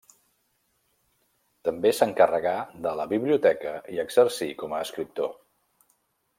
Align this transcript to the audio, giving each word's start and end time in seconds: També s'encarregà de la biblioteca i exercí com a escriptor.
També 1.69 1.91
s'encarregà 1.97 2.55
de 2.87 2.95
la 3.01 3.07
biblioteca 3.13 3.77
i 3.97 4.03
exercí 4.07 4.51
com 4.63 4.77
a 4.77 4.83
escriptor. 4.89 5.33